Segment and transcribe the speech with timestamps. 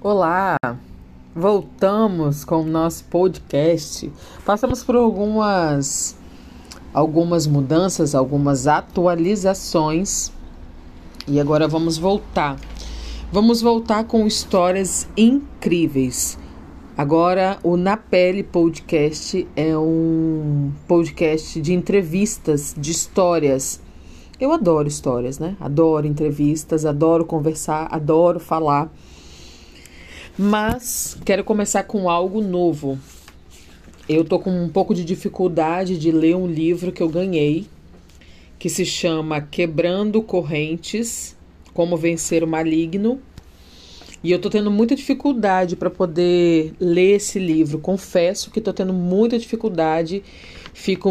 [0.00, 0.56] Olá,
[1.34, 4.10] voltamos com o nosso podcast.
[4.44, 6.16] Passamos por algumas
[6.92, 10.32] algumas mudanças, algumas atualizações
[11.26, 12.56] e agora vamos voltar.
[13.30, 16.38] Vamos voltar com histórias incríveis.
[16.96, 23.80] Agora, o Na Pele Podcast é um podcast de entrevistas, de histórias.
[24.40, 25.56] Eu adoro histórias, né?
[25.58, 28.92] Adoro entrevistas, adoro conversar, adoro falar.
[30.38, 32.96] Mas quero começar com algo novo.
[34.08, 37.66] Eu tô com um pouco de dificuldade de ler um livro que eu ganhei,
[38.60, 41.36] que se chama Quebrando Correntes:
[41.74, 43.20] Como Vencer o Maligno.
[44.22, 47.78] E eu tô tendo muita dificuldade para poder ler esse livro.
[47.78, 50.22] Confesso que tô tendo muita dificuldade.
[50.72, 51.10] Fico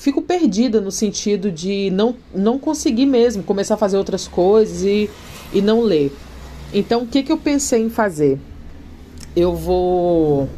[0.00, 5.10] fico perdida no sentido de não, não conseguir mesmo começar a fazer outras coisas e,
[5.52, 6.10] e não ler.
[6.72, 8.40] Então, o que, que eu pensei em fazer?
[9.36, 10.48] Eu vou.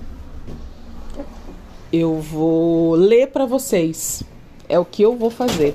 [1.93, 4.23] Eu vou ler para vocês.
[4.69, 5.75] É o que eu vou fazer.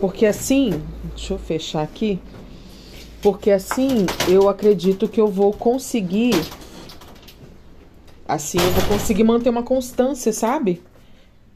[0.00, 0.82] Porque assim.
[1.14, 2.18] Deixa eu fechar aqui.
[3.22, 6.34] Porque assim eu acredito que eu vou conseguir.
[8.26, 10.82] Assim eu vou conseguir manter uma constância, sabe?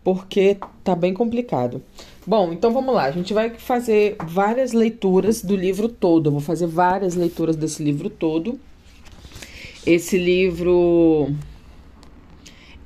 [0.08, 1.82] Porque tá bem complicado.
[2.26, 3.04] Bom, então vamos lá.
[3.04, 6.28] A gente vai fazer várias leituras do livro todo.
[6.28, 8.58] Eu vou fazer várias leituras desse livro todo.
[9.84, 11.30] Esse livro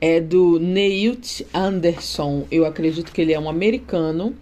[0.01, 2.45] é do Neilt Anderson.
[2.51, 4.35] Eu acredito que ele é um americano.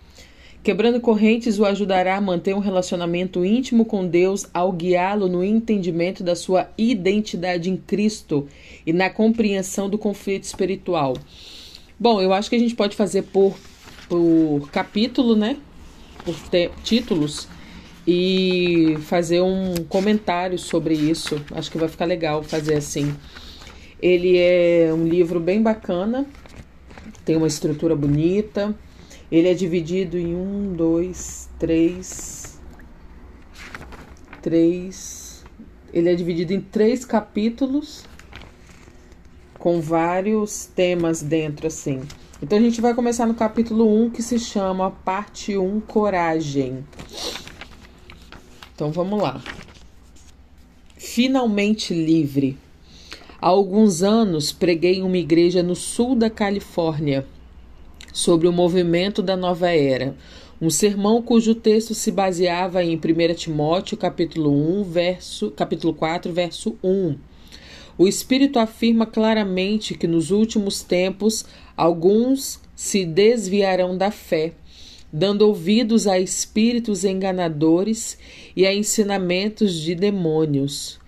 [0.63, 6.25] Quebrando correntes o ajudará a manter um relacionamento íntimo com Deus ao guiá-lo no entendimento
[6.25, 8.49] da sua identidade em Cristo
[8.87, 11.13] e na compreensão do conflito espiritual.
[12.03, 13.55] Bom, eu acho que a gente pode fazer por
[14.09, 15.59] por capítulo, né?
[16.25, 16.35] Por
[16.83, 17.47] títulos
[18.09, 21.45] e fazer um comentário sobre isso.
[21.55, 23.15] Acho que vai ficar legal fazer assim.
[24.01, 26.25] Ele é um livro bem bacana,
[27.23, 28.75] tem uma estrutura bonita.
[29.31, 32.59] Ele é dividido em um, dois, três,
[34.41, 35.45] três.
[35.93, 38.09] Ele é dividido em três capítulos
[39.61, 42.01] com vários temas dentro, assim.
[42.43, 46.83] Então a gente vai começar no capítulo 1 que se chama Parte 1 Coragem.
[48.75, 49.45] Então vamos lá.
[50.97, 52.57] Finalmente livre.
[53.39, 57.27] Há alguns anos preguei em uma igreja no sul da Califórnia
[58.15, 60.17] sobre o movimento da nova era.
[60.59, 64.51] Um sermão cujo texto se baseava em 1 Timóteo, capítulo
[64.81, 67.30] 1, verso, capítulo 4, verso 1
[68.01, 71.45] o Espírito afirma claramente que nos últimos tempos
[71.77, 74.55] alguns se desviarão da fé,
[75.13, 78.17] dando ouvidos a espíritos enganadores
[78.57, 80.99] e a ensinamentos de demônios.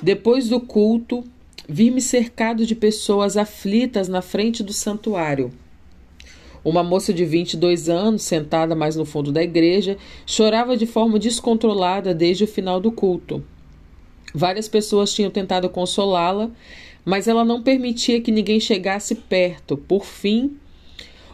[0.00, 1.24] Depois do culto,
[1.68, 5.50] vi-me cercado de pessoas aflitas na frente do santuário.
[6.64, 12.14] Uma moça de 22 anos, sentada mais no fundo da igreja, chorava de forma descontrolada
[12.14, 13.42] desde o final do culto.
[14.36, 16.50] Várias pessoas tinham tentado consolá-la,
[17.02, 19.78] mas ela não permitia que ninguém chegasse perto.
[19.78, 20.58] Por fim,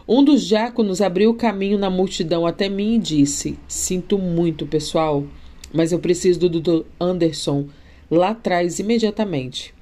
[0.07, 5.25] um dos diáconos abriu o caminho na multidão até mim e disse: Sinto muito, pessoal,
[5.73, 6.85] mas eu preciso do Dr.
[6.97, 7.67] Anderson
[8.09, 9.73] lá atrás imediatamente.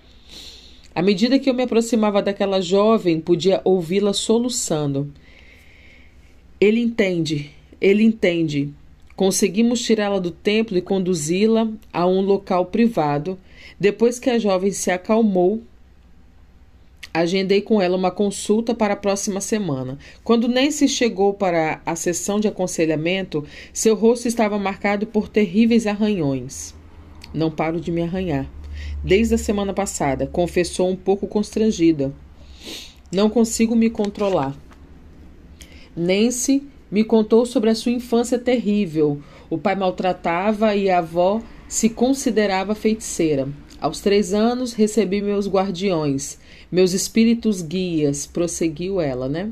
[0.96, 5.14] À medida que eu me aproximava daquela jovem, podia ouvi-la soluçando.
[6.60, 8.74] Ele entende, ele entende.
[9.22, 13.38] Conseguimos tirá-la do templo e conduzi-la a um local privado.
[13.80, 15.62] Depois que a jovem se acalmou,
[17.14, 20.00] agendei com ela uma consulta para a próxima semana.
[20.24, 26.74] Quando Nancy chegou para a sessão de aconselhamento, seu rosto estava marcado por terríveis arranhões.
[27.32, 28.50] Não paro de me arranhar.
[29.04, 32.12] Desde a semana passada, confessou um pouco constrangida.
[33.12, 34.58] Não consigo me controlar.
[35.96, 39.22] Nancy me contou sobre a sua infância terrível.
[39.50, 43.48] O pai maltratava e a avó se considerava feiticeira.
[43.80, 46.38] Aos três anos recebi meus guardiões,
[46.72, 49.52] meus espíritos guias, prosseguiu ela, né?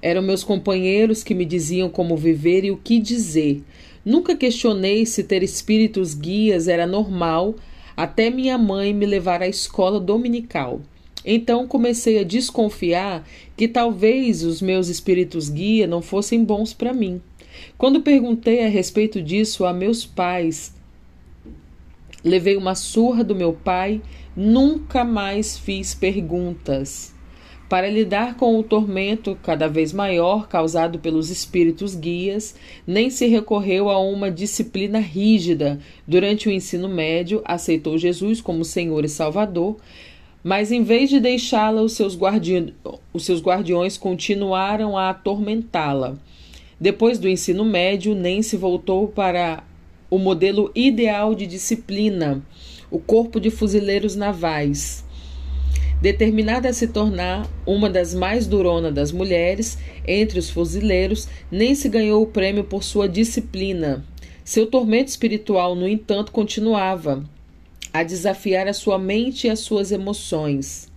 [0.00, 3.62] Eram meus companheiros que me diziam como viver e o que dizer.
[4.02, 7.54] Nunca questionei se ter espíritos guias era normal,
[7.94, 10.80] até minha mãe me levar à escola dominical.
[11.24, 13.26] Então comecei a desconfiar
[13.56, 17.20] que talvez os meus espíritos guia não fossem bons para mim.
[17.76, 20.74] Quando perguntei a respeito disso a meus pais,
[22.24, 24.00] levei uma surra do meu pai,
[24.34, 27.14] nunca mais fiz perguntas.
[27.68, 33.88] Para lidar com o tormento cada vez maior causado pelos espíritos guias, nem se recorreu
[33.88, 35.78] a uma disciplina rígida.
[36.04, 39.76] Durante o ensino médio, aceitou Jesus como Senhor e Salvador,
[40.42, 41.98] mas em vez de deixá-la, os,
[43.12, 46.16] os seus guardiões continuaram a atormentá-la.
[46.80, 49.62] Depois do ensino médio, se voltou para
[50.08, 52.42] o modelo ideal de disciplina,
[52.90, 55.04] o Corpo de Fuzileiros Navais.
[56.00, 59.76] Determinada a se tornar uma das mais duronas das mulheres
[60.08, 61.28] entre os fuzileiros,
[61.74, 64.02] se ganhou o prêmio por sua disciplina.
[64.42, 67.22] Seu tormento espiritual, no entanto, continuava
[67.92, 70.88] a desafiar a sua mente e as suas emoções.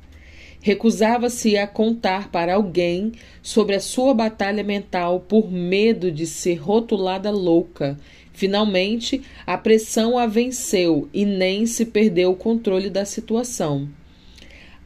[0.61, 3.11] Recusava-se a contar para alguém
[3.41, 7.99] sobre a sua batalha mental por medo de ser rotulada louca.
[8.31, 13.89] Finalmente, a pressão a venceu e nem se perdeu o controle da situação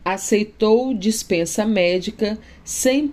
[0.08, 3.12] aceitou dispensa médica sem,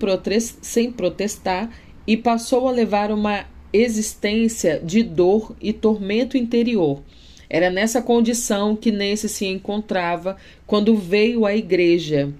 [0.63, 1.69] sem protestar
[2.07, 7.03] e passou a levar uma existência de dor e tormento interior.
[7.49, 10.37] Era nessa condição que Nancy se encontrava
[10.67, 12.33] quando veio à igreja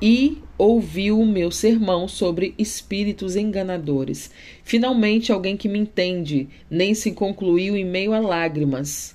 [0.00, 4.30] e ouviu o meu sermão sobre espíritos enganadores.
[4.62, 6.48] Finalmente, alguém que me entende.
[6.70, 9.14] Nancy concluiu em meio a lágrimas.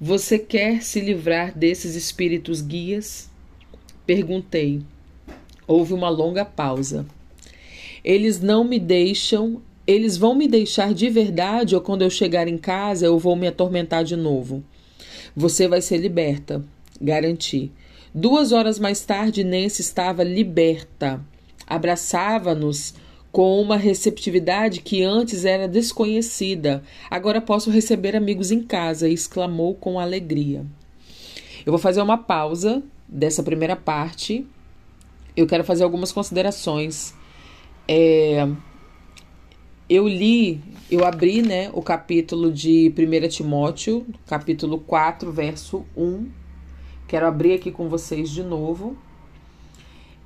[0.00, 3.28] Você quer se livrar desses espíritos guias?
[4.06, 4.80] Perguntei.
[5.66, 7.06] Houve uma longa pausa.
[8.04, 9.60] Eles não me deixam.
[9.88, 13.46] Eles vão me deixar de verdade ou quando eu chegar em casa eu vou me
[13.46, 14.62] atormentar de novo?
[15.34, 16.62] Você vai ser liberta,
[17.00, 17.72] garanti.
[18.14, 21.24] Duas horas mais tarde, Nancy estava liberta.
[21.66, 22.92] Abraçava-nos
[23.32, 26.82] com uma receptividade que antes era desconhecida.
[27.10, 30.66] Agora posso receber amigos em casa, exclamou com alegria.
[31.64, 34.46] Eu vou fazer uma pausa dessa primeira parte.
[35.34, 37.14] Eu quero fazer algumas considerações.
[37.86, 38.46] É,
[39.88, 46.28] eu li, eu abri né, o capítulo de 1 Timóteo, capítulo 4, verso 1.
[47.06, 48.96] Quero abrir aqui com vocês de novo.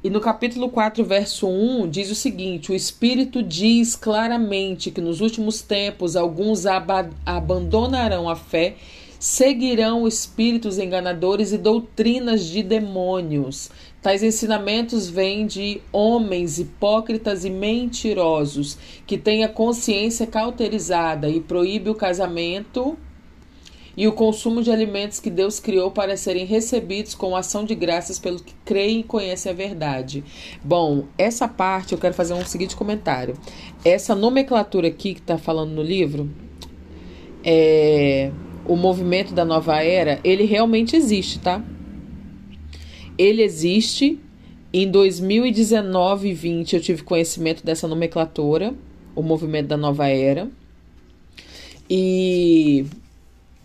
[0.02, 5.20] E no capítulo 4, verso 1, diz o seguinte: O Espírito diz claramente que nos
[5.20, 8.74] últimos tempos alguns ab abandonarão a fé,
[9.22, 13.70] seguirão espíritos enganadores e doutrinas de demônios.
[14.02, 18.76] Tais ensinamentos vêm de homens hipócritas e mentirosos,
[19.06, 22.98] que têm a consciência cauterizada e proíbe o casamento
[23.96, 28.18] e o consumo de alimentos que Deus criou para serem recebidos com ação de graças
[28.18, 30.24] pelo que creem e conhecem a verdade.
[30.64, 33.34] Bom, essa parte eu quero fazer um seguinte comentário.
[33.84, 36.28] Essa nomenclatura aqui que está falando no livro,
[37.44, 38.32] é,
[38.66, 41.62] o movimento da nova era, ele realmente existe, tá?
[43.18, 44.18] Ele existe.
[44.74, 48.74] Em 2019 e 20 eu tive conhecimento dessa nomenclatura,
[49.14, 50.48] o movimento da nova era.
[51.90, 52.86] E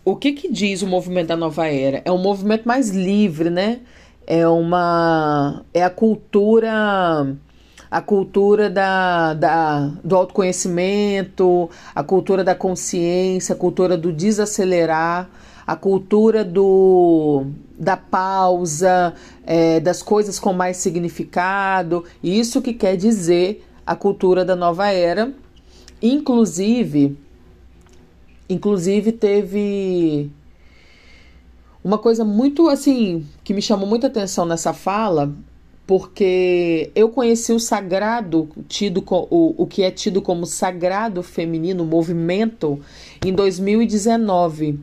[0.04, 2.02] o que, que diz o movimento da nova era?
[2.04, 3.80] É um movimento mais livre, né?
[4.26, 7.34] É uma é a cultura
[7.90, 15.28] a cultura da, da, do autoconhecimento, a cultura da consciência, a cultura do desacelerar,
[15.66, 17.46] a cultura do,
[17.78, 19.14] da pausa,
[19.46, 22.04] é, das coisas com mais significado.
[22.22, 25.32] Isso que quer dizer a cultura da nova era.
[26.00, 27.16] Inclusive,
[28.48, 30.30] Inclusive teve
[31.84, 35.34] uma coisa muito assim que me chamou muita atenção nessa fala,
[35.88, 42.78] porque eu conheci o sagrado tido o, o que é tido como sagrado feminino, movimento,
[43.24, 44.78] em 2019.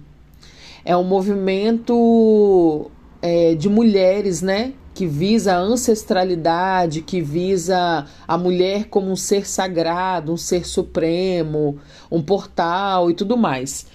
[0.84, 2.90] É um movimento
[3.22, 4.74] é, de mulheres, né?
[4.96, 11.78] que visa a ancestralidade, que visa a mulher como um ser sagrado, um ser supremo,
[12.10, 13.86] um portal e tudo mais.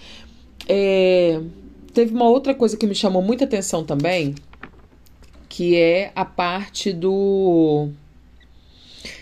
[0.69, 1.41] É,
[1.93, 4.35] teve uma outra coisa que me chamou muita atenção também,
[5.51, 7.89] que é a parte do.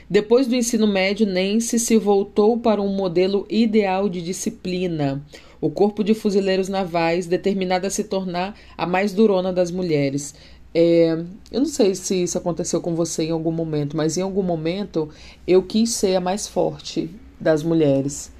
[0.08, 5.23] Depois do ensino médio, Nancy se voltou para um modelo ideal de disciplina,
[5.61, 10.35] o corpo de fuzileiros navais, determinada a se tornar a mais durona das mulheres.
[10.75, 11.18] É,
[11.50, 15.08] eu não sei se isso aconteceu com você em algum momento, mas em algum momento
[15.47, 18.30] eu quis ser a mais forte das mulheres.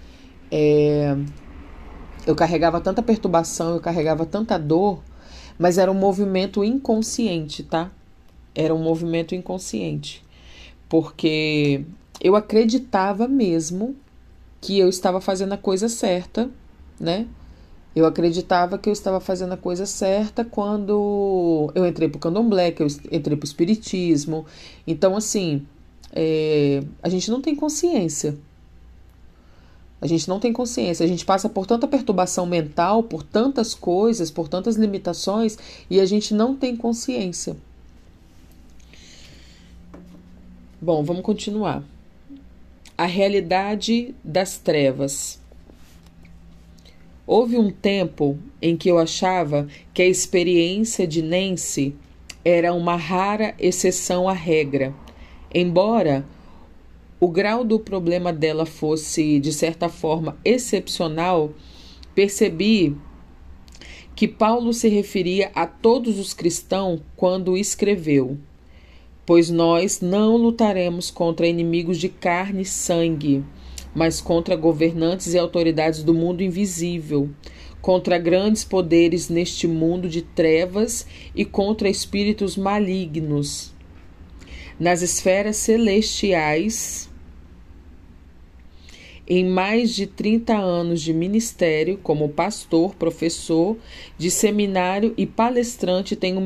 [0.53, 1.17] É,
[2.27, 5.03] eu carregava tanta perturbação, eu carregava tanta dor,
[5.59, 7.91] mas era um movimento inconsciente, tá?
[8.55, 10.25] Era um movimento inconsciente.
[10.89, 11.85] Porque
[12.21, 13.97] eu acreditava mesmo
[14.61, 16.51] que eu estava fazendo a coisa certa,
[16.99, 17.27] né?
[17.95, 22.71] Eu acreditava que eu estava fazendo a coisa certa quando eu entrei para o candomblé,
[22.71, 24.47] que eu entrei para o espiritismo.
[24.87, 25.67] Então, assim,
[26.13, 28.37] é, a gente não tem consciência.
[30.01, 31.05] A gente não tem consciência.
[31.05, 35.59] A gente passa por tanta perturbação mental, por tantas coisas, por tantas limitações,
[35.91, 37.57] e a gente não tem consciência.
[40.81, 41.83] Bom, vamos continuar.
[42.97, 45.41] A realidade das trevas.
[47.27, 51.95] Houve um tempo em que eu achava que a experiência de Nancy
[52.45, 54.95] era uma rara exceção à regra.
[55.53, 56.25] Embora
[57.21, 61.53] o grau do problema dela fosse, de certa forma, excepcional,
[62.15, 62.97] percebi
[64.15, 68.39] que Paulo se referia a todos os cristãos quando escreveu:
[69.25, 73.45] Pois nós não lutaremos contra inimigos de carne e sangue
[73.95, 77.29] mas contra governantes e autoridades do mundo invisível,
[77.81, 83.75] contra grandes poderes neste mundo de trevas e contra espíritos malignos.
[84.79, 87.08] Nas esferas celestiais,
[89.29, 93.77] em mais de 30 anos de ministério como pastor, professor
[94.17, 96.41] de seminário e palestrante, tenho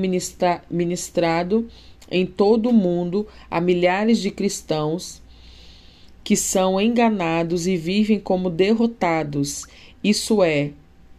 [0.68, 1.68] ministrado
[2.10, 5.22] em todo o mundo a milhares de cristãos
[6.24, 9.64] que são enganados e vivem como derrotados.
[10.02, 10.72] Isso é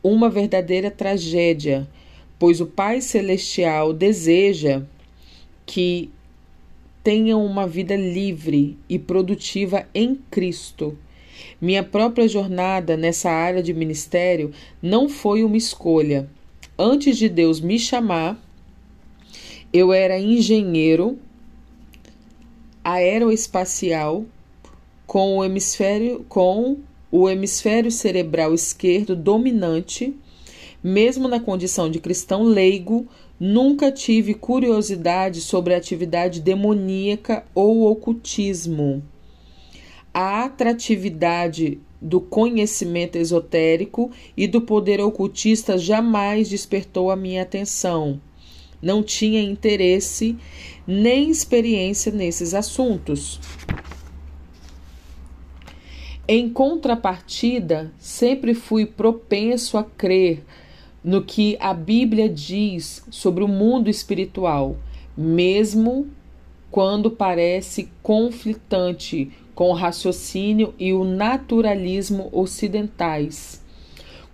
[0.03, 1.87] uma verdadeira tragédia,
[2.37, 4.83] pois o Pai Celestial deseja
[5.65, 6.09] que
[7.01, 10.97] tenham uma vida livre e produtiva em Cristo.
[11.63, 14.51] Minha própria jornada nessa área de ministério
[14.81, 16.29] não foi uma escolha.
[16.77, 18.37] Antes de Deus me chamar,
[19.71, 21.17] eu era engenheiro
[22.83, 24.25] aeroespacial
[25.07, 26.79] com o hemisfério com
[27.09, 30.13] o hemisfério cerebral esquerdo dominante,
[30.83, 33.07] mesmo na condição de cristão leigo,
[33.39, 39.01] nunca tive curiosidade sobre a atividade demoníaca ou ocultismo.
[40.13, 48.21] A atratividade do conhecimento esotérico e do poder ocultista jamais despertou a minha atenção.
[48.79, 50.37] Não tinha interesse
[50.85, 53.39] nem experiência nesses assuntos.
[56.27, 60.43] Em contrapartida, sempre fui propenso a crer
[61.03, 64.77] no que a Bíblia diz sobre o mundo espiritual,
[65.17, 66.07] mesmo
[66.69, 73.61] quando parece conflitante com o raciocínio e o naturalismo ocidentais.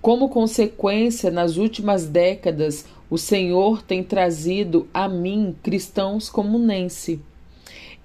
[0.02, 7.20] Como consequência, nas últimas décadas, o Senhor tem trazido a mim cristãos como Nancy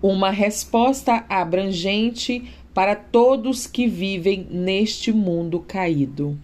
[0.02, 2.50] uma resposta abrangente
[2.81, 6.39] para todos que vivem neste mundo caído.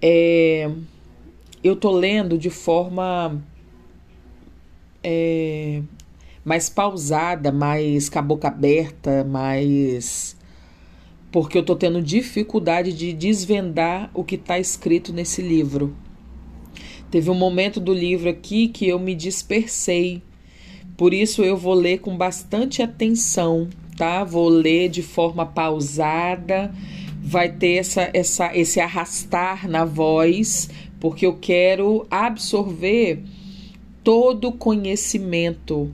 [0.00, 0.70] É,
[1.60, 3.42] eu tô lendo de forma
[5.02, 5.82] é,
[6.44, 10.36] mais pausada, mais com a boca aberta, mais
[11.32, 15.96] porque eu estou tendo dificuldade de desvendar o que está escrito nesse livro.
[17.10, 20.22] Teve um momento do livro aqui que eu me dispersei,
[20.96, 24.22] Por isso eu vou ler com bastante atenção, tá?
[24.22, 26.72] Vou ler de forma pausada,
[27.20, 33.24] vai ter essa, essa, esse arrastar na voz, porque eu quero absorver
[34.04, 35.92] todo conhecimento.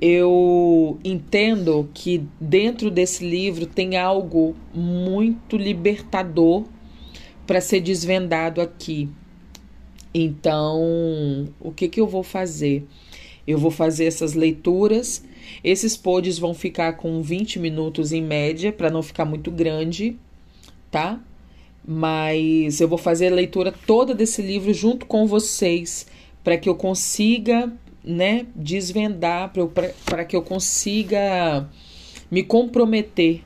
[0.00, 6.64] Eu entendo que dentro desse livro tem algo muito libertador
[7.46, 9.08] para ser desvendado aqui.
[10.14, 12.86] Então, o que, que eu vou fazer?
[13.46, 15.24] Eu vou fazer essas leituras.
[15.62, 20.16] Esses pods vão ficar com 20 minutos em média, para não ficar muito grande,
[20.90, 21.20] tá?
[21.86, 26.06] Mas eu vou fazer a leitura toda desse livro junto com vocês,
[26.42, 27.72] para que eu consiga,
[28.04, 29.52] né, desvendar,
[30.04, 31.68] para que eu consiga
[32.30, 33.42] me comprometer.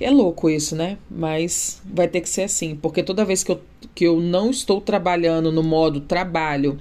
[0.00, 0.96] É louco isso, né?
[1.10, 3.60] Mas vai ter que ser assim, porque toda vez que eu,
[3.94, 6.80] que eu não estou trabalhando no modo trabalho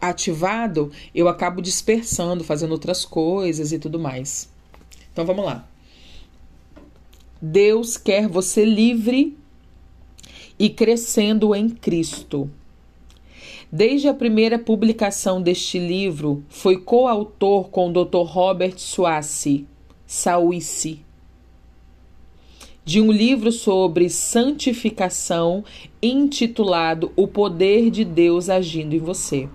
[0.00, 4.50] ativado, eu acabo dispersando, fazendo outras coisas e tudo mais.
[5.12, 5.66] Então vamos lá.
[7.40, 9.36] Deus quer você livre
[10.58, 12.50] e crescendo em Cristo.
[13.72, 18.24] Desde a primeira publicação deste livro, foi coautor com o Dr.
[18.26, 19.64] Robert Suassi,
[20.06, 21.00] Sauissi,
[22.84, 25.64] de um livro sobre santificação
[26.02, 29.48] intitulado O Poder de Deus Agindo em Você.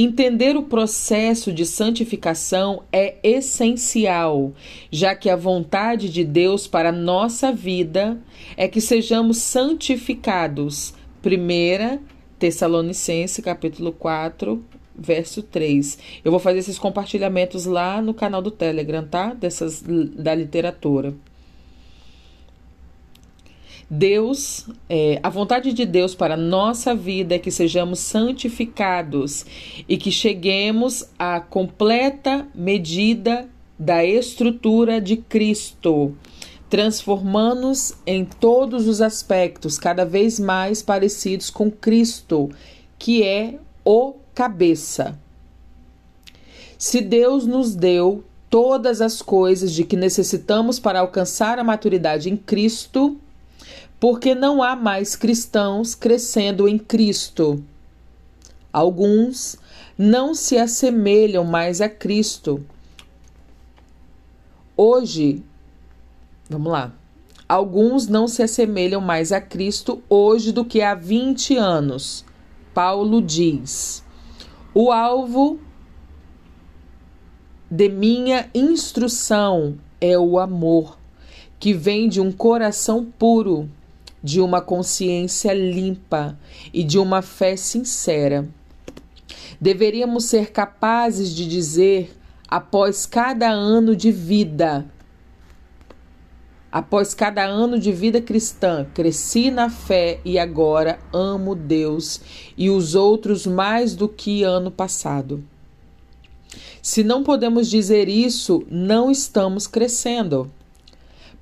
[0.00, 4.52] Entender o processo de santificação é essencial,
[4.92, 8.16] já que a vontade de Deus para nossa vida
[8.56, 10.94] é que sejamos santificados.
[11.20, 12.00] Primeira
[12.38, 14.64] Tessalonicense, capítulo 4,
[14.96, 15.98] verso 3.
[16.24, 19.34] Eu vou fazer esses compartilhamentos lá no canal do Telegram, tá?
[19.34, 21.12] Dessas da literatura.
[23.90, 29.46] Deus, é, a vontade de Deus para nossa vida é que sejamos santificados
[29.88, 36.14] e que cheguemos à completa medida da estrutura de Cristo,
[36.68, 42.50] transformando-nos em todos os aspectos cada vez mais parecidos com Cristo,
[42.98, 45.18] que é o cabeça.
[46.76, 52.36] Se Deus nos deu todas as coisas de que necessitamos para alcançar a maturidade em
[52.36, 53.18] Cristo,
[54.00, 57.64] porque não há mais cristãos crescendo em Cristo.
[58.72, 59.56] Alguns
[59.96, 62.64] não se assemelham mais a Cristo.
[64.76, 65.42] Hoje,
[66.48, 66.92] vamos lá.
[67.48, 72.24] Alguns não se assemelham mais a Cristo hoje do que há 20 anos.
[72.72, 74.04] Paulo diz:
[74.72, 75.58] O alvo
[77.70, 80.98] de minha instrução é o amor,
[81.58, 83.68] que vem de um coração puro
[84.22, 86.38] de uma consciência limpa
[86.72, 88.48] e de uma fé sincera.
[89.60, 92.16] Deveríamos ser capazes de dizer,
[92.48, 94.86] após cada ano de vida,
[96.70, 102.20] após cada ano de vida cristã, cresci na fé e agora amo Deus
[102.56, 105.42] e os outros mais do que ano passado.
[106.82, 110.50] Se não podemos dizer isso, não estamos crescendo.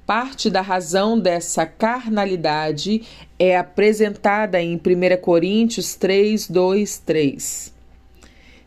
[0.07, 3.03] Parte da razão dessa carnalidade
[3.37, 7.75] é apresentada em 1 Coríntios 3, 2, 3.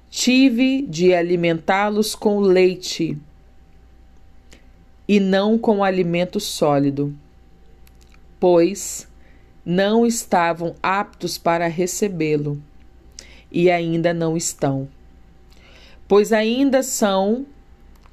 [0.10, 3.18] Tive de alimentá-los com leite
[5.08, 7.16] e não com alimento sólido,
[8.38, 9.08] pois
[9.66, 12.62] não estavam aptos para recebê-lo
[13.50, 14.90] e ainda não estão,
[16.06, 17.46] pois ainda são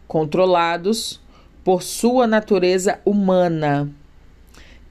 [0.06, 1.20] controlados
[1.66, 3.90] por sua natureza humana.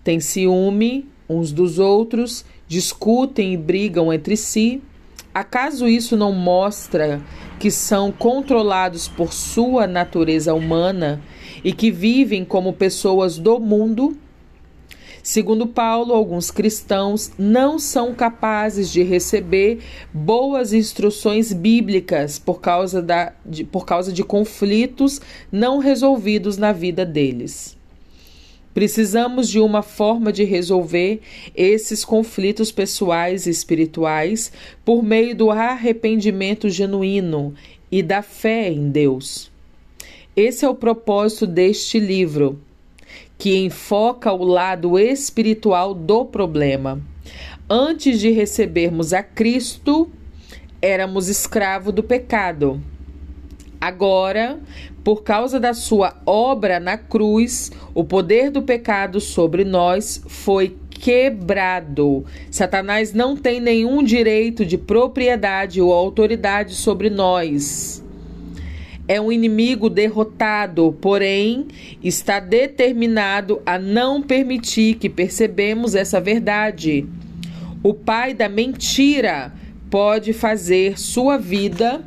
[0.03, 4.83] Têm ciúme uns dos outros, discutem e brigam entre si.
[5.33, 7.21] Acaso isso não mostra
[7.61, 11.21] que são controlados por sua natureza humana
[11.63, 14.17] e que vivem como pessoas do mundo?
[15.25, 19.79] Segundo Paulo, alguns cristãos não são capazes de receber
[20.13, 25.19] boas instruções bíblicas por causa, da, de, por causa de conflitos
[25.51, 27.75] não resolvidos na vida deles.
[28.71, 31.21] Precisamos de uma forma de resolver
[31.55, 34.51] esses conflitos pessoais e espirituais
[34.85, 37.55] por meio do arrependimento genuíno
[37.91, 39.51] e da fé em Deus.
[40.35, 42.61] Esse é o propósito deste livro
[43.45, 46.99] que enfoca o lado espiritual do problema.
[47.69, 50.09] Antes de recebermos a Cristo,
[50.81, 52.81] éramos escravos do pecado.
[53.79, 54.59] Agora,
[55.03, 62.25] por causa da sua obra na cruz, o poder do pecado sobre nós foi quebrado.
[62.49, 68.03] Satanás não tem nenhum direito de propriedade ou autoridade sobre nós.
[69.07, 71.67] É um inimigo derrotado, porém
[72.03, 77.07] está determinado a não permitir que percebemos essa verdade.
[77.83, 79.53] O pai da mentira
[79.91, 82.03] pode fazer sua vida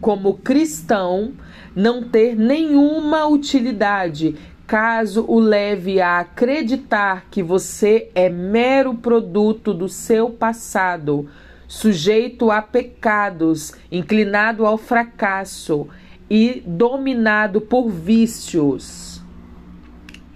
[0.00, 1.34] como cristão
[1.74, 4.34] não ter nenhuma utilidade
[4.66, 11.28] caso o leve a acreditar que você é mero produto do seu passado,
[11.66, 15.88] sujeito a pecados, inclinado ao fracasso
[16.30, 19.22] e dominado por vícios.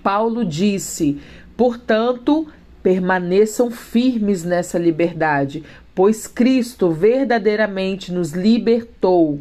[0.03, 1.21] Paulo disse:
[1.57, 2.47] portanto,
[2.83, 5.63] permaneçam firmes nessa liberdade,
[5.95, 9.41] pois Cristo verdadeiramente nos libertou.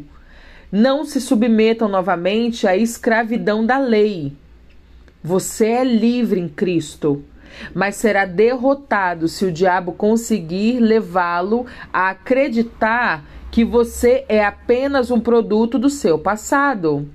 [0.70, 4.32] Não se submetam novamente à escravidão da lei.
[5.22, 7.22] Você é livre em Cristo,
[7.74, 15.20] mas será derrotado se o diabo conseguir levá-lo a acreditar que você é apenas um
[15.20, 17.06] produto do seu passado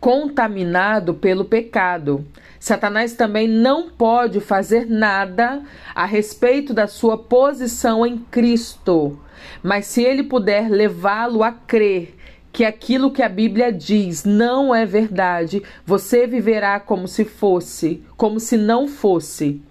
[0.00, 2.24] contaminado pelo pecado.
[2.58, 5.62] Satanás também não pode fazer nada
[5.94, 9.20] a respeito da sua posição em Cristo,
[9.62, 12.16] mas se ele puder levá-lo a crer
[12.50, 18.40] que aquilo que a Bíblia diz não é verdade, você viverá como se fosse, como
[18.40, 19.62] se não fosse.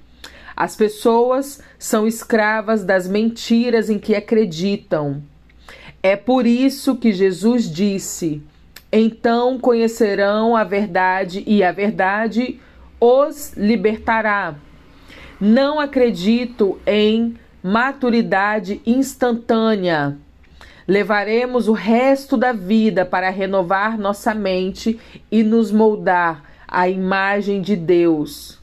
[0.59, 5.23] As pessoas são escravas das mentiras em que acreditam.
[6.03, 8.43] É por isso que Jesus disse:
[8.91, 12.59] então conhecerão a verdade e a verdade
[12.99, 14.55] os libertará.
[15.39, 20.17] Não acredito em maturidade instantânea.
[20.85, 24.99] Levaremos o resto da vida para renovar nossa mente
[25.31, 28.58] e nos moldar à imagem de Deus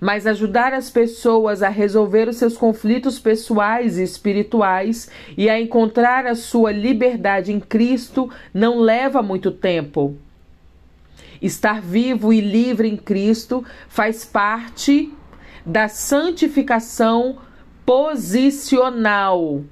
[0.00, 6.26] mas ajudar as pessoas a resolver os seus conflitos pessoais e espirituais e a encontrar
[6.26, 10.16] a sua liberdade em Cristo não leva muito tempo.
[11.40, 15.12] Estar vivo e livre em Cristo faz parte
[15.64, 17.38] da santificação
[17.84, 19.62] posicional,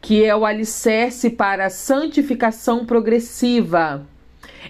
[0.00, 4.06] que é o alicerce para a santificação progressiva.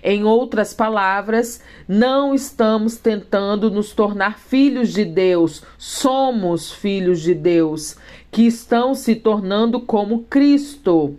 [0.02, 7.96] Em outras palavras, não estamos tentando nos tornar filhos de Deus, somos filhos de Deus,
[8.30, 11.18] que estão se tornando como Cristo.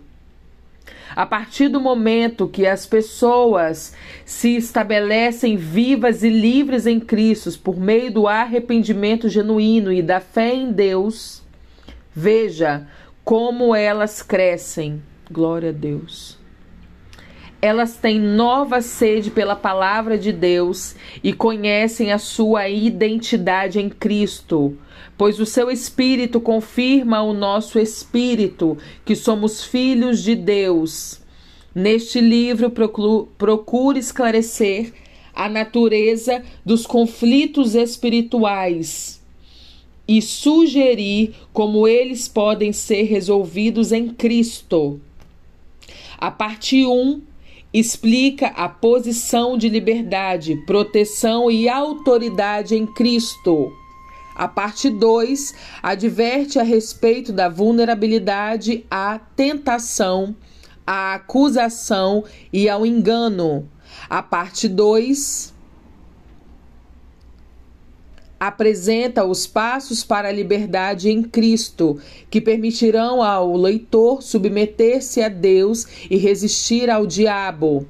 [1.16, 7.78] A partir do momento que as pessoas se estabelecem vivas e livres em Cristo por
[7.78, 11.42] meio do arrependimento genuíno e da fé em Deus,
[12.16, 12.88] veja
[13.26, 15.02] como elas crescem.
[15.30, 16.39] Glória a Deus
[17.62, 24.78] elas têm nova sede pela palavra de Deus e conhecem a sua identidade em Cristo,
[25.18, 31.22] pois o seu Espírito confirma o nosso espírito que somos filhos de Deus.
[31.76, 32.72] Neste livro,
[33.38, 34.94] procure esclarecer
[35.34, 39.22] a natureza dos conflitos espirituais
[40.08, 45.00] e sugerir como eles podem ser resolvidos em Cristo.
[46.18, 47.29] A parte 1
[47.74, 53.72] explica a posição de liberdade, proteção e autoridade em Cristo.
[54.36, 55.54] A parte 2
[55.84, 60.36] adverte a respeito da vulnerabilidade à tentação,
[60.88, 63.70] à acusação e ao engano.
[64.10, 65.54] A parte 2
[68.40, 72.00] apresenta os passos para a liberdade em Cristo,
[72.30, 77.86] que permitirão ao leitor submeter-se a Deus e resistir ao diabo.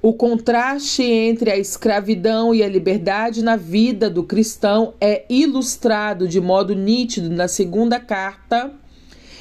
[0.00, 6.42] O contraste entre a escravidão e a liberdade na vida do cristão é ilustrado de
[6.42, 8.70] modo nítido na segunda carta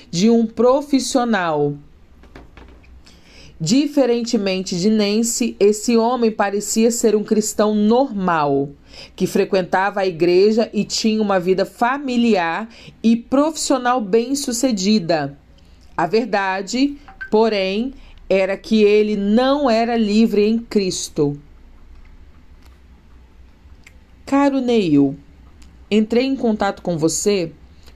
[0.10, 1.74] de um profissional.
[3.60, 8.70] Diferentemente de Nancy, esse homem parecia ser um cristão normal,
[9.16, 12.70] que frequentava a igreja e tinha uma vida familiar
[13.02, 15.38] e profissional bem-sucedida.
[15.96, 16.98] A verdade,
[17.30, 17.94] porém,
[18.30, 21.40] era que ele não era livre em Cristo.
[24.26, 25.16] Caro Neil,
[25.92, 27.52] entrei em contato com você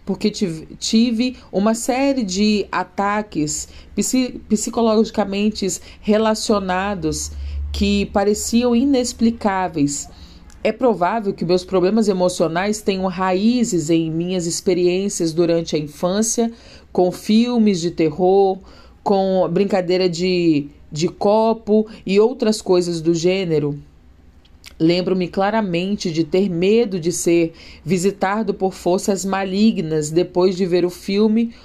[0.07, 3.67] porque tive uma série de ataques
[4.47, 5.67] psicologicamente
[5.99, 7.31] relacionados
[7.73, 10.07] que pareciam inexplicáveis.
[10.67, 16.51] É provável que meus problemas emocionais tenham raízes em minhas experiências durante a infância,
[16.91, 18.59] com filmes de terror,
[19.01, 23.79] com brincadeira de, de copo e outras coisas do gênero.
[24.77, 30.89] Lembro-me claramente de ter medo de ser visitado por forças malignas depois de ver o
[30.89, 31.55] filme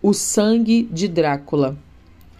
[0.00, 1.76] O Sangue de Drácula.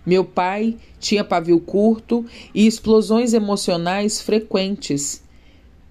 [0.07, 5.22] Meu pai tinha pavio curto e explosões emocionais frequentes.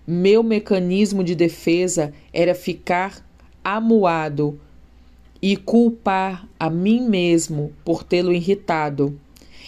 [0.06, 3.24] Meu mecanismo de defesa era ficar
[3.64, 4.60] amuado
[5.42, 9.20] e culpar a mim mesmo por tê-lo irritado.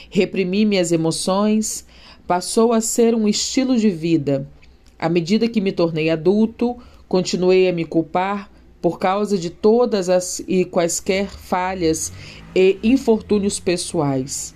[0.10, 1.86] Reprimir minhas emoções
[2.26, 4.50] passou a ser um estilo de vida.
[4.98, 10.39] À medida que me tornei adulto, continuei a me culpar por causa de todas as
[10.48, 12.12] e quaisquer falhas
[12.56, 14.56] e infortúnios pessoais.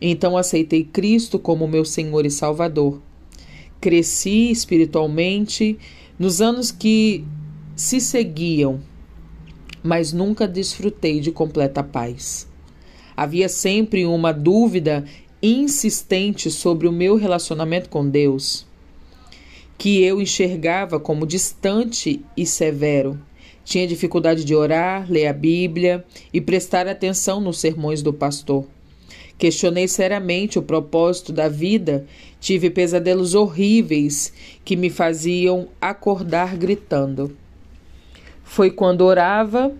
[0.00, 3.00] Então aceitei Cristo como meu Senhor e Salvador.
[3.84, 5.78] Cresci espiritualmente
[6.18, 7.22] nos anos que
[7.76, 8.80] se seguiam,
[9.82, 12.48] mas nunca desfrutei de completa paz.
[13.14, 15.04] Havia sempre uma dúvida
[15.42, 18.66] insistente sobre o meu relacionamento com Deus,
[19.76, 23.20] que eu enxergava como distante e severo.
[23.66, 28.64] Tinha dificuldade de orar, ler a Bíblia e prestar atenção nos sermões do pastor.
[29.36, 32.06] Questionei seriamente o propósito da vida,
[32.40, 34.32] tive pesadelos horríveis
[34.64, 37.36] que me faziam acordar gritando.
[38.44, 39.72] Foi quando orava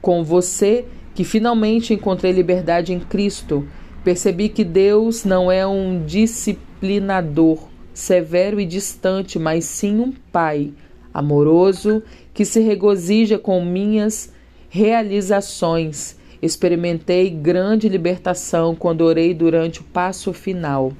[0.00, 3.66] com você que finalmente encontrei liberdade em Cristo.
[4.04, 10.72] Percebi que Deus não é um disciplinador severo e distante, mas sim um Pai
[11.12, 12.02] amoroso
[12.34, 14.32] que se regozija com minhas
[14.68, 16.16] realizações.
[16.44, 20.92] Experimentei grande libertação quando orei durante o passo final.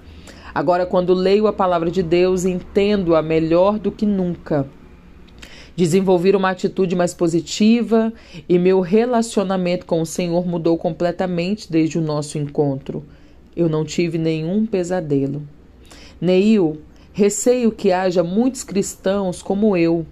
[0.54, 4.66] Agora, quando leio a palavra de Deus, entendo-a melhor do que nunca.
[5.76, 8.10] Desenvolvi uma atitude mais positiva
[8.48, 13.04] e meu relacionamento com o Senhor mudou completamente desde o nosso encontro.
[13.54, 15.42] Eu não tive nenhum pesadelo.
[16.18, 16.80] Neil,
[17.12, 20.06] receio que haja muitos cristãos como eu,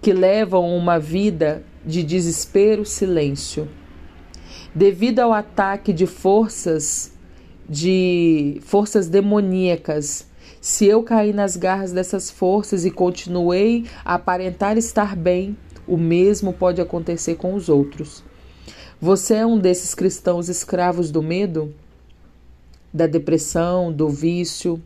[0.00, 3.68] que levam uma vida de desespero, silêncio.
[4.74, 7.12] Devido ao ataque de forças
[7.68, 10.26] de forças demoníacas
[10.60, 15.56] se eu caí nas garras dessas forças e continuei a aparentar estar bem,
[15.88, 18.22] o mesmo pode acontecer com os outros.
[19.00, 21.74] Você é um desses cristãos escravos do medo,
[22.94, 24.80] da depressão, do vício,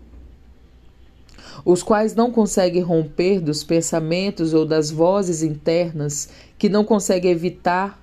[1.62, 8.02] os quais não conseguem romper dos pensamentos ou das vozes internas que não conseguem evitar,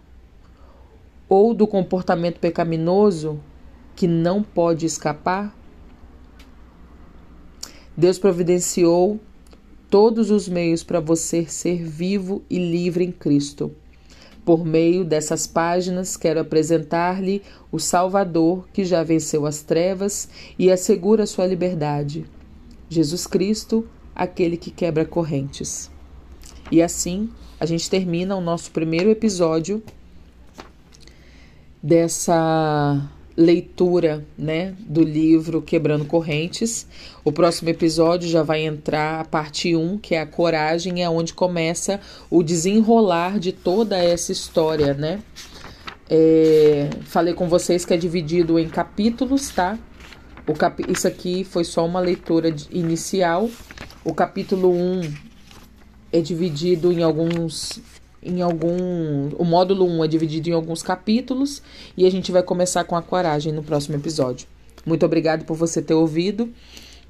[1.34, 3.40] ou do comportamento pecaminoso
[3.96, 5.52] que não pode escapar?
[7.98, 9.20] Deus providenciou
[9.90, 13.72] todos os meios para você ser vivo e livre em Cristo.
[14.46, 17.42] Por meio dessas páginas, quero apresentar-lhe
[17.72, 22.28] o Salvador que já venceu as trevas e assegura sua liberdade.
[22.88, 25.90] Jesus Cristo, aquele que quebra correntes.
[26.72, 27.28] E assim,
[27.60, 29.82] a gente termina o nosso primeiro episódio
[31.84, 36.88] dessa leitura, né, do livro Quebrando Correntes.
[37.26, 41.34] O próximo episódio já vai entrar a parte 1, que é a coragem, é onde
[41.34, 45.20] começa o desenrolar de toda essa história, né?
[46.10, 49.78] É, falei com vocês que é dividido em capítulos, tá?
[50.48, 50.84] O cap...
[50.88, 53.50] Isso aqui foi só uma leitura inicial.
[54.06, 55.14] O capítulo 1
[56.12, 57.82] é dividido em alguns
[58.26, 59.30] em algum.
[59.38, 61.62] O módulo 1 é dividido em alguns capítulos
[61.96, 64.48] e a gente vai começar com a coragem no próximo episódio.
[64.86, 66.52] Muito obrigado por você ter ouvido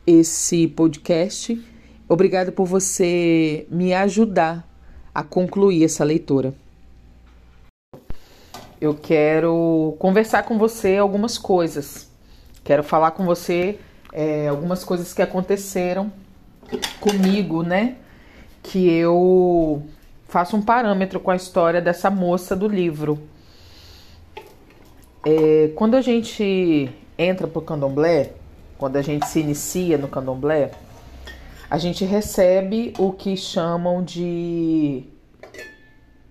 [0.05, 1.59] esse podcast.
[2.07, 4.67] Obrigado por você me ajudar
[5.13, 6.53] a concluir essa leitura.
[8.79, 12.09] Eu quero conversar com você algumas coisas.
[12.63, 13.79] Quero falar com você
[14.11, 16.11] é, algumas coisas que aconteceram
[16.99, 17.95] comigo, né?
[18.61, 19.83] Que eu
[20.33, 23.21] faço um parâmetro com a história dessa moça do livro.
[25.23, 28.33] É, quando a gente entra para o candomblé,
[28.75, 30.71] quando a gente se inicia no candomblé,
[31.69, 35.03] a gente recebe o que chamam de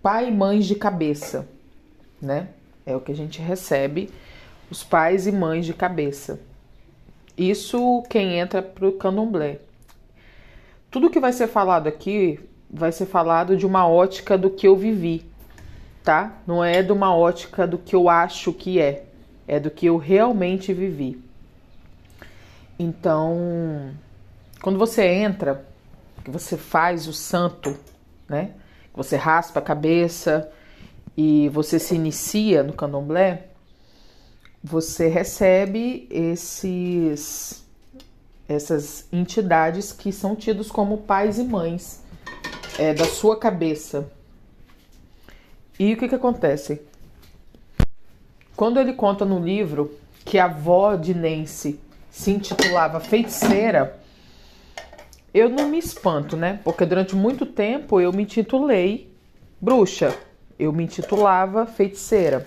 [0.03, 1.49] pai e mães de cabeça,
[2.21, 2.49] né?
[2.85, 4.11] É o que a gente recebe,
[4.69, 6.41] os pais e mães de cabeça.
[7.39, 9.61] Isso quem entra para o candomblé.
[10.91, 12.41] Tudo que vai ser falado aqui
[12.73, 15.27] vai ser falado de uma ótica do que eu vivi,
[16.03, 16.39] tá?
[16.47, 19.05] Não é de uma ótica do que eu acho que é,
[19.47, 21.23] é do que eu realmente vivi.
[22.79, 23.91] Então,
[24.63, 25.67] quando você entra,
[26.25, 27.77] que você faz o santo,
[28.27, 28.53] né?
[28.95, 30.51] Você raspa a cabeça
[31.17, 33.49] e você se inicia no candomblé,
[34.65, 37.61] você recebe esses
[38.49, 42.02] essas entidades que são tidos como pais e mães
[42.79, 44.11] é, da sua cabeça.
[45.79, 46.83] E o que, que acontece?
[48.57, 51.81] Quando ele conta no livro que a avó de Nancy
[52.11, 53.99] se intitulava Feiticeira,
[55.35, 56.61] eu não me espanto, né?
[56.63, 59.11] Porque durante muito tempo eu me intitulei
[59.61, 60.15] bruxa,
[60.59, 62.45] eu me intitulava feiticeira.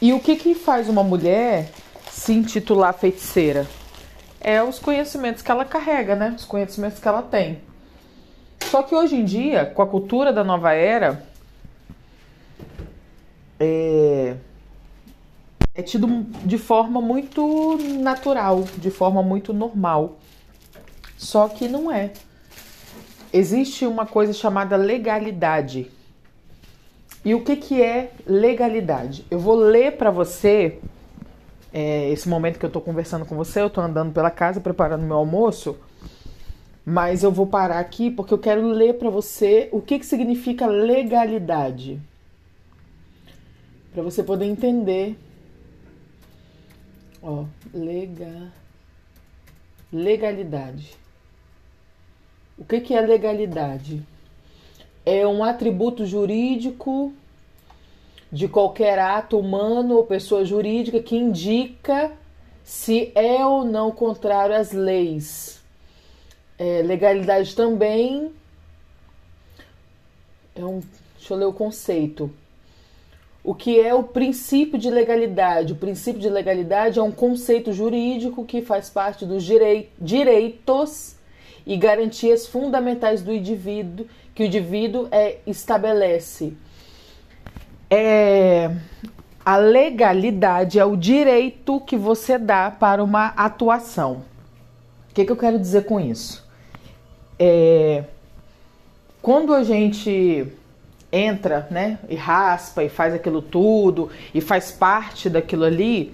[0.00, 1.70] E o que, que faz uma mulher
[2.10, 3.66] se intitular feiticeira?
[4.40, 6.34] É os conhecimentos que ela carrega, né?
[6.36, 7.60] Os conhecimentos que ela tem.
[8.74, 11.22] Só que hoje em dia, com a cultura da nova era,
[13.60, 14.34] é,
[15.72, 16.08] é tido
[16.44, 20.16] de forma muito natural, de forma muito normal.
[21.16, 22.14] Só que não é.
[23.32, 25.88] Existe uma coisa chamada legalidade.
[27.24, 29.24] E o que, que é legalidade?
[29.30, 30.80] Eu vou ler para você,
[31.72, 35.04] é, esse momento que eu estou conversando com você, eu estou andando pela casa preparando
[35.04, 35.76] meu almoço,
[36.84, 40.66] mas eu vou parar aqui porque eu quero ler para você o que, que significa
[40.66, 41.98] legalidade.
[43.92, 45.16] Para você poder entender.
[47.22, 48.52] Ó, lega,
[49.90, 50.94] legalidade.
[52.58, 54.02] O que, que é legalidade?
[55.06, 57.14] É um atributo jurídico
[58.30, 62.12] de qualquer ato humano ou pessoa jurídica que indica
[62.62, 65.63] se é ou não contrário às leis.
[66.58, 68.30] É, legalidade também
[70.54, 70.80] é um.
[71.16, 72.30] Deixa eu ler o conceito.
[73.42, 75.72] O que é o princípio de legalidade?
[75.72, 81.16] O princípio de legalidade é um conceito jurídico que faz parte dos direi direitos
[81.66, 86.54] e garantias fundamentais do indivíduo que o indivíduo é, estabelece.
[87.88, 88.70] É,
[89.44, 94.24] a legalidade é o direito que você dá para uma atuação.
[95.10, 96.43] O que, que eu quero dizer com isso?
[97.38, 98.04] É,
[99.20, 100.46] quando a gente
[101.10, 106.12] entra, né, e raspa e faz aquilo tudo e faz parte daquilo ali,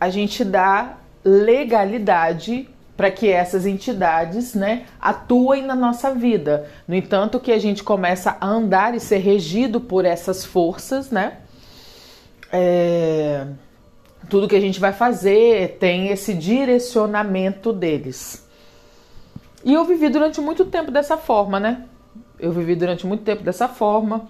[0.00, 6.68] a gente dá legalidade para que essas entidades né, atuem na nossa vida.
[6.86, 11.38] No entanto, que a gente começa a andar e ser regido por essas forças, né?
[12.52, 13.46] É,
[14.28, 18.46] tudo que a gente vai fazer tem esse direcionamento deles.
[19.64, 21.84] E eu vivi durante muito tempo dessa forma, né?
[22.38, 24.28] Eu vivi durante muito tempo dessa forma.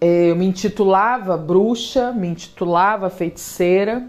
[0.00, 4.08] É, eu me intitulava bruxa, me intitulava feiticeira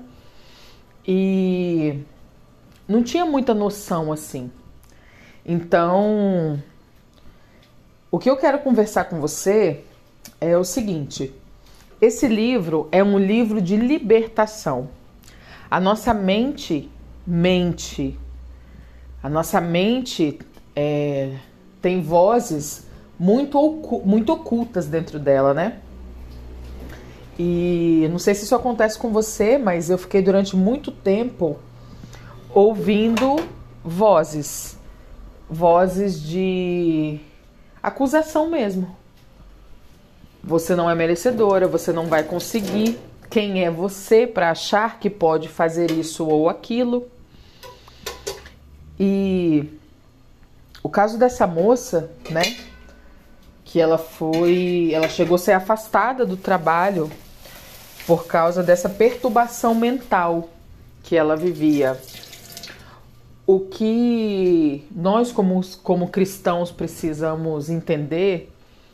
[1.08, 2.00] e
[2.88, 4.52] não tinha muita noção assim.
[5.46, 6.62] Então,
[8.10, 9.84] o que eu quero conversar com você
[10.40, 11.34] é o seguinte:
[12.02, 14.90] esse livro é um livro de libertação.
[15.70, 16.90] A nossa mente
[17.26, 18.18] mente,
[19.26, 20.38] a nossa mente
[20.76, 21.32] é,
[21.82, 22.86] tem vozes
[23.18, 23.60] muito,
[24.06, 25.80] muito ocultas dentro dela, né?
[27.40, 31.58] E não sei se isso acontece com você, mas eu fiquei durante muito tempo
[32.54, 33.38] ouvindo
[33.84, 34.78] vozes,
[35.50, 37.20] vozes de
[37.82, 38.96] acusação mesmo.
[40.44, 43.00] Você não é merecedora, você não vai conseguir.
[43.28, 47.15] Quem é você para achar que pode fazer isso ou aquilo?
[49.00, 49.70] E
[50.82, 52.58] o caso dessa moça, né?
[53.64, 57.12] Que ela foi, ela chegou a ser afastada do trabalho
[58.06, 60.50] por causa dessa perturbação mental
[61.04, 62.00] que ela vivia
[63.48, 68.52] o que nós, como, como cristãos, precisamos entender,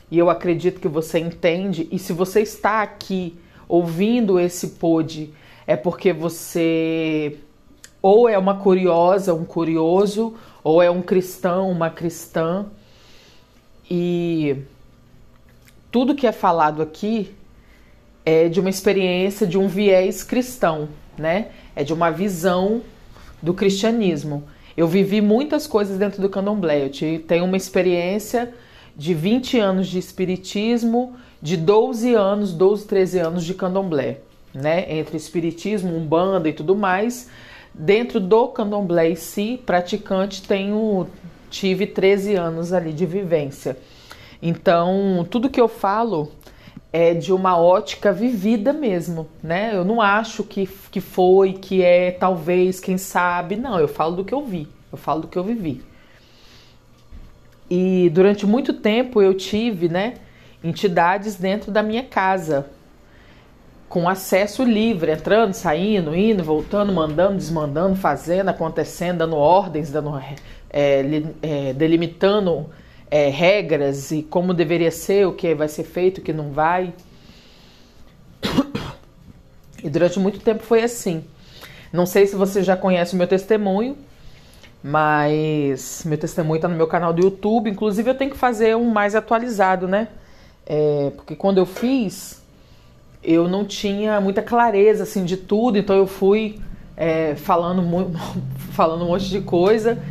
[0.10, 3.38] e eu acredito que você entende, e se você está aqui
[3.68, 5.34] ouvindo esse pod,
[5.66, 7.38] é porque você
[8.02, 10.34] ou é uma curiosa, um curioso,
[10.64, 12.66] ou é um cristão, uma cristã,
[13.90, 14.56] e
[15.92, 17.36] tudo que é falado aqui
[18.26, 20.88] é de uma experiência, de um viés cristão,
[21.18, 21.48] né?
[21.76, 22.82] É de uma visão
[23.42, 24.44] do cristianismo.
[24.78, 26.86] Eu vivi muitas coisas dentro do candomblé.
[26.86, 28.54] Eu tenho uma experiência
[28.96, 34.20] de 20 anos de espiritismo, de 12 anos, 12, 13 anos de candomblé,
[34.54, 34.86] né?
[34.98, 37.30] Entre espiritismo, umbanda e tudo mais.
[37.74, 41.08] Dentro do candomblé em si, praticante, tenho
[41.50, 43.78] tive 13 anos ali de vivência.
[44.42, 46.32] Então, tudo que eu falo
[46.92, 49.72] é de uma ótica vivida mesmo, né?
[49.74, 53.56] Eu não acho que, que foi, que é, talvez, quem sabe.
[53.56, 55.84] Não, eu falo do que eu vi, eu falo do que eu vivi.
[57.70, 60.16] E durante muito tempo eu tive, né,
[60.62, 62.70] entidades dentro da minha casa.
[63.92, 70.18] Com acesso livre, entrando, saindo, indo, voltando, mandando, desmandando, fazendo, acontecendo, dando ordens, dando,
[70.70, 72.70] é, é, delimitando
[73.12, 76.94] é, regras e como deveria ser, o que vai ser feito, o que não vai.
[79.84, 81.26] E durante muito tempo foi assim.
[81.92, 83.98] Não sei se você já conhece o meu testemunho,
[84.82, 87.70] mas meu testemunho está no meu canal do YouTube.
[87.70, 90.08] Inclusive, eu tenho que fazer um mais atualizado, né?
[90.66, 92.41] É, porque quando eu fiz,
[93.24, 96.60] eu não tinha muita clareza assim de tudo, então eu fui
[96.98, 97.84] é, falando,
[98.72, 100.02] falando um monte de coisa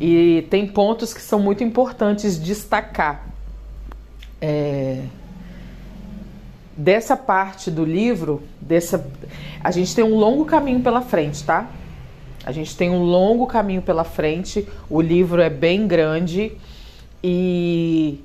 [0.00, 3.28] e tem pontos que são muito importantes destacar.
[4.40, 5.02] É,
[6.76, 9.06] dessa parte do livro, dessa,
[9.62, 11.68] a gente tem um longo caminho pela frente, tá?
[12.44, 14.66] A gente tem um longo caminho pela frente.
[14.88, 16.52] O livro é bem grande
[17.22, 18.24] e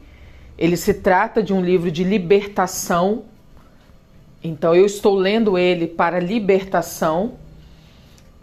[0.57, 3.23] ele se trata de um livro de libertação.
[4.45, 7.33] Então eu estou lendo ele para libertação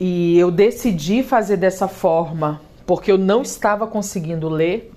[0.00, 4.92] e eu decidi fazer dessa forma porque eu não estava conseguindo ler.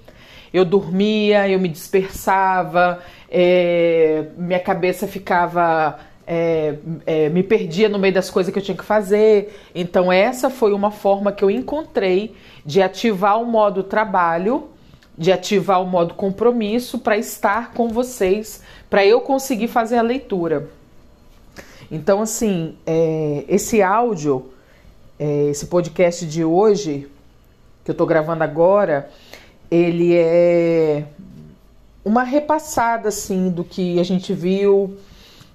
[0.52, 3.00] Eu dormia, eu me dispersava,
[3.30, 6.00] é, minha cabeça ficava.
[6.28, 9.56] É, é, me perdia no meio das coisas que eu tinha que fazer.
[9.76, 12.34] Então, essa foi uma forma que eu encontrei
[12.66, 14.70] de ativar o modo trabalho,
[15.16, 20.68] de ativar o modo compromisso para estar com vocês, para eu conseguir fazer a leitura.
[21.92, 24.52] Então, assim, é, esse áudio,
[25.20, 27.08] é, esse podcast de hoje,
[27.84, 29.10] que eu estou gravando agora,
[29.70, 31.06] ele é
[32.04, 34.98] uma repassada assim do que a gente viu,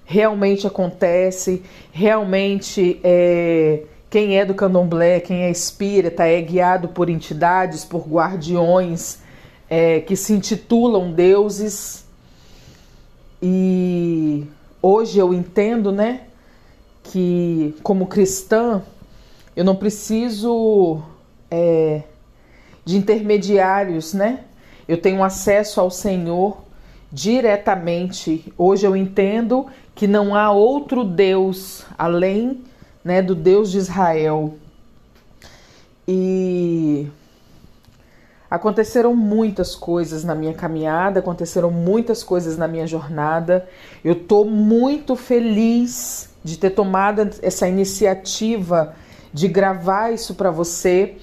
[0.03, 7.85] realmente acontece, realmente é, quem é do candomblé, quem é espírita, é guiado por entidades,
[7.85, 9.19] por guardiões
[9.69, 12.05] é, que se intitulam deuses.
[13.41, 14.45] E
[14.81, 16.21] hoje eu entendo, né,
[17.03, 18.81] que como cristã
[19.55, 21.01] eu não preciso
[21.49, 22.03] é,
[22.85, 24.45] de intermediários, né?
[24.87, 26.57] Eu tenho acesso ao Senhor
[27.11, 28.51] diretamente.
[28.57, 32.61] Hoje eu entendo que não há outro Deus além
[33.03, 34.55] né, do Deus de Israel.
[36.07, 37.07] E
[38.51, 43.65] aconteceram muitas coisas na minha caminhada, aconteceram muitas coisas na minha jornada.
[44.03, 48.93] Eu estou muito feliz de ter tomado essa iniciativa
[49.33, 51.15] de gravar isso para você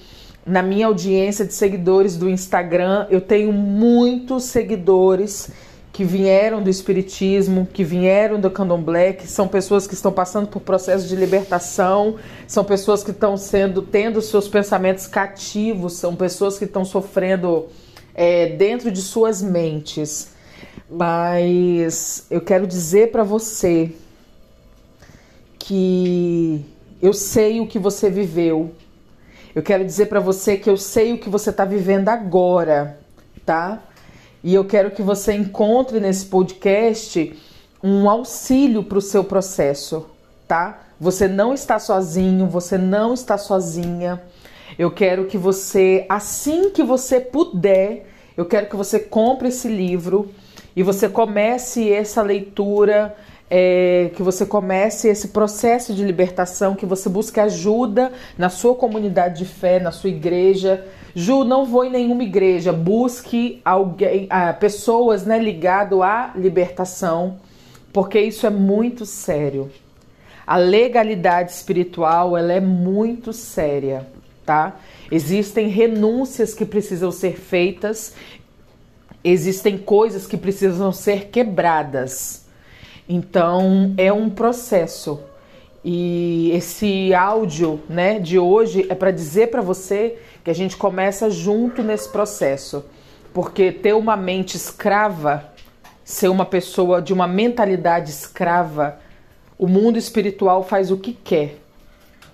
[0.45, 5.51] na minha audiência de seguidores do Instagram, eu tenho muitos seguidores
[5.99, 10.61] que vieram do espiritismo, que vieram do candomblé, que são pessoas que estão passando por
[10.61, 12.15] processo de libertação,
[12.47, 17.67] são pessoas que estão sendo tendo seus pensamentos cativos, são pessoas que estão sofrendo
[18.15, 20.29] é, dentro de suas mentes.
[20.89, 23.91] Mas eu quero dizer para você
[25.59, 26.65] que
[27.01, 28.71] eu sei o que você viveu,
[29.53, 32.97] eu quero dizer para você que eu sei o que você está vivendo agora,
[33.45, 33.83] tá?
[34.43, 37.35] E eu quero que você encontre nesse podcast
[37.83, 40.05] um auxílio para o seu processo,
[40.47, 40.81] tá?
[40.99, 44.21] Você não está sozinho, você não está sozinha.
[44.77, 50.29] Eu quero que você, assim que você puder, eu quero que você compre esse livro
[50.75, 53.15] e você comece essa leitura
[53.49, 59.39] é, que você comece esse processo de libertação, que você busque ajuda na sua comunidade
[59.39, 60.85] de fé, na sua igreja.
[61.15, 67.37] Ju, não vou em nenhuma igreja, busque alguém, ah, pessoas né, ligado à libertação,
[67.91, 69.71] porque isso é muito sério.
[70.45, 74.07] A legalidade espiritual ela é muito séria,
[74.45, 74.79] tá?
[75.11, 78.13] Existem renúncias que precisam ser feitas,
[79.23, 82.48] existem coisas que precisam ser quebradas.
[83.09, 85.19] Então é um processo.
[85.83, 91.27] E esse áudio, né, de hoje é para dizer para você que a gente começa
[91.27, 92.85] junto nesse processo.
[93.33, 95.51] Porque ter uma mente escrava,
[96.03, 98.99] ser uma pessoa de uma mentalidade escrava,
[99.57, 101.55] o mundo espiritual faz o que quer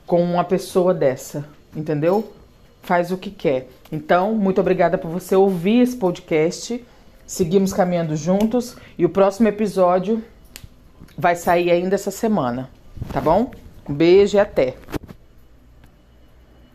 [0.05, 2.33] com uma pessoa dessa, entendeu?
[2.81, 3.69] Faz o que quer.
[3.91, 6.83] Então, muito obrigada por você ouvir esse podcast.
[7.25, 10.23] Seguimos caminhando juntos e o próximo episódio
[11.17, 12.69] vai sair ainda essa semana,
[13.11, 13.51] tá bom?
[13.87, 14.75] Um beijo e até!